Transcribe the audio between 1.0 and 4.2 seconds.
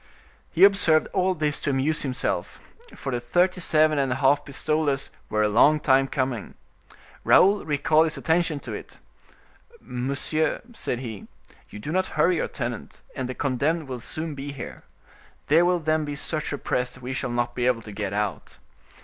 all this to amuse himself, for the thirty seven and a